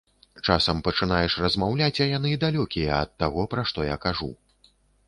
[0.53, 4.35] Часам пачынаеш размаўляць, а яны далёкія ад таго, пра што я кажу.